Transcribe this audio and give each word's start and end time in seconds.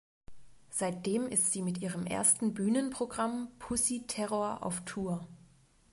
Seitdem 0.71 1.27
ist 1.27 1.53
sie 1.53 1.61
mit 1.61 1.77
ihrem 1.77 2.07
ersten 2.07 2.55
Bühnenprogramm 2.55 3.49
"Pussy 3.59 4.03
Terror" 4.07 4.65
auf 4.65 4.83
Tour. 4.83 5.27